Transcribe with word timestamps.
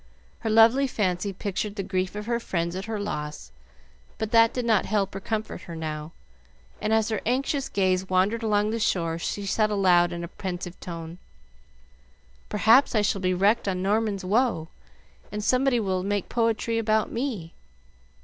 Her 0.39 0.49
lively 0.49 0.87
fancy 0.87 1.31
pictured 1.31 1.75
the 1.75 1.83
grief 1.83 2.15
of 2.15 2.25
her 2.25 2.39
friends 2.39 2.75
at 2.75 2.85
her 2.85 2.99
loss; 2.99 3.51
but 4.17 4.31
that 4.31 4.51
did 4.51 4.65
not 4.65 4.87
help 4.87 5.13
or 5.13 5.19
comfort 5.19 5.61
her 5.69 5.75
now, 5.75 6.11
and 6.81 6.91
as 6.91 7.09
her 7.09 7.21
anxious 7.23 7.69
gaze 7.69 8.09
wandered 8.09 8.41
along 8.41 8.71
the 8.71 8.79
shore, 8.79 9.19
she 9.19 9.45
said 9.45 9.69
aloud, 9.69 10.11
in 10.11 10.23
a 10.23 10.27
pensive 10.27 10.79
tone, 10.79 11.19
"Perhaps 12.49 12.95
I 12.95 13.03
shall 13.03 13.21
be 13.21 13.35
wrecked 13.35 13.67
on 13.67 13.83
Norman's 13.83 14.25
Woe, 14.25 14.69
and 15.31 15.43
somebody 15.43 15.79
will 15.79 16.01
make 16.01 16.29
poetry 16.29 16.79
about 16.79 17.11
me. 17.11 17.53